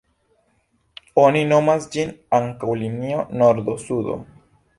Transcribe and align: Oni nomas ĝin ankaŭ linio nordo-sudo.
Oni 1.23 1.43
nomas 1.51 1.85
ĝin 1.97 2.15
ankaŭ 2.39 2.75
linio 2.81 3.21
nordo-sudo. 3.45 4.19